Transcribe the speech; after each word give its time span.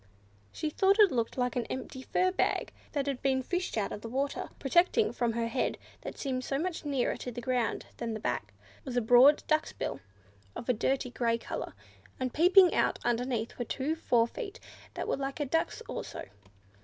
She 0.51 0.71
thought 0.71 0.97
it 0.97 1.11
looked 1.11 1.37
like 1.37 1.55
an 1.55 1.67
empty 1.67 2.01
fur 2.01 2.31
bag 2.31 2.73
that 2.93 3.05
had 3.05 3.21
been 3.21 3.43
fished 3.43 3.77
out 3.77 3.91
of 3.91 4.01
the 4.01 4.09
water. 4.09 4.49
Projecting 4.57 5.13
from 5.13 5.33
the 5.33 5.45
head, 5.47 5.77
that 6.01 6.17
seemed 6.17 6.43
much 6.59 6.83
nearer 6.83 7.15
to 7.17 7.31
the 7.31 7.39
ground 7.39 7.85
than 7.97 8.15
the 8.15 8.19
back, 8.19 8.51
was 8.83 8.97
a 8.97 8.99
broad 9.01 9.43
duck's 9.45 9.73
bill, 9.73 9.99
of 10.55 10.67
a 10.67 10.73
dirty 10.73 11.11
grey 11.11 11.37
colour; 11.37 11.75
and 12.19 12.33
peeping 12.33 12.73
out 12.73 12.97
underneath 13.05 13.59
were 13.59 13.65
two 13.65 13.95
fore 13.95 14.25
feet 14.25 14.59
that 14.95 15.07
were 15.07 15.17
like 15.17 15.39
a 15.39 15.45
duck's 15.45 15.81
also. 15.81 16.23